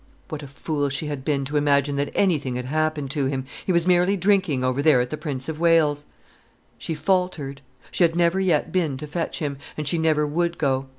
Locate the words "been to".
1.23-1.57, 8.71-9.05